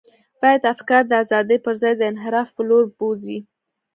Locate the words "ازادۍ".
1.23-1.57